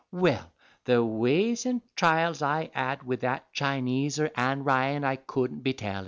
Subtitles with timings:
[0.11, 0.51] Well,
[0.85, 5.99] the ways and trials I had wid that Chineser, Ann Ryan, I couldn't be tellin'.